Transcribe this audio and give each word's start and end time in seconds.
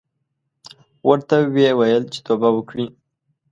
ورته 1.07 1.35
ویې 1.53 1.71
ویل 1.79 2.03
چې 2.13 2.19
توبه 2.25 2.49
وکړې. 2.53 2.85